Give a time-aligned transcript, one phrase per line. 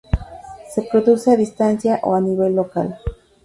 [0.73, 2.87] Se produce a distancia o a nivel local.